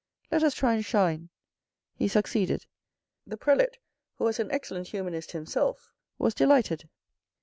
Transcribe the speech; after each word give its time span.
Let 0.31 0.41
us 0.41 0.55
try 0.55 0.73
and 0.73 0.83
shine. 0.83 1.29
He 1.93 2.07
succeeded. 2.07 2.65
The 3.27 3.37
prelate, 3.37 3.77
who 4.15 4.23
was 4.23 4.39
an 4.39 4.51
excellent 4.51 4.87
humanist 4.87 5.33
himself, 5.33 5.93
was 6.17 6.33
delighted. 6.33 6.89